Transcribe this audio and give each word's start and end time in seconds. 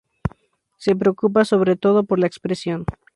Se 0.79 0.95
preocupa, 0.95 1.45
sobre 1.45 1.75
todo, 1.75 2.03
por 2.05 2.17
la 2.17 2.25
expresión. 2.25 2.85